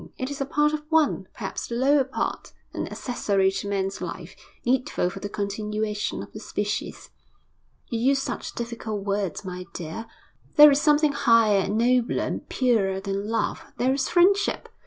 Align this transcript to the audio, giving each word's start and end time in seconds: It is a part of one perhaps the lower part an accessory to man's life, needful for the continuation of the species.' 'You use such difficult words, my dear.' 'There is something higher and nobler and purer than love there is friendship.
It 0.17 0.31
is 0.31 0.41
a 0.41 0.47
part 0.47 0.73
of 0.73 0.81
one 0.89 1.27
perhaps 1.31 1.67
the 1.67 1.75
lower 1.75 2.03
part 2.03 2.53
an 2.73 2.87
accessory 2.87 3.51
to 3.51 3.67
man's 3.67 4.01
life, 4.01 4.35
needful 4.65 5.11
for 5.11 5.19
the 5.19 5.29
continuation 5.29 6.23
of 6.23 6.31
the 6.31 6.39
species.' 6.39 7.11
'You 7.87 7.99
use 7.99 8.19
such 8.19 8.55
difficult 8.55 9.05
words, 9.05 9.45
my 9.45 9.67
dear.' 9.75 10.07
'There 10.55 10.71
is 10.71 10.81
something 10.81 11.11
higher 11.11 11.59
and 11.59 11.77
nobler 11.77 12.23
and 12.23 12.49
purer 12.49 12.99
than 12.99 13.29
love 13.29 13.61
there 13.77 13.93
is 13.93 14.09
friendship. 14.09 14.69